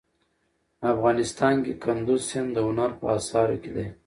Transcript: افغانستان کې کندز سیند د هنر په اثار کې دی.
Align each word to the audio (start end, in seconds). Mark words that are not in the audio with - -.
افغانستان 0.93 1.55
کې 1.65 1.73
کندز 1.83 2.21
سیند 2.29 2.49
د 2.53 2.57
هنر 2.67 2.91
په 2.99 3.05
اثار 3.17 3.49
کې 3.61 3.71
دی. 3.75 3.87